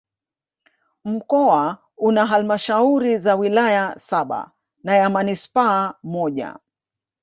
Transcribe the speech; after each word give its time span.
Mkoa 1.05 1.77
una 1.97 2.25
Halmashauri 2.27 3.17
za 3.17 3.35
wilaya 3.35 3.99
saba 3.99 4.51
na 4.83 4.95
ya 4.95 5.09
Manispaa 5.09 5.93
moja 6.03 6.59